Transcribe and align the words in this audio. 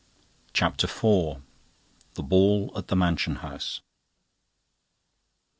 CHAPTER 0.51 0.85
IV 0.87 1.43
The 2.15 2.23
ball 2.23 2.71
at 2.75 2.87
the 2.87 2.95
Mansion 2.95 3.35
House. 3.35 3.81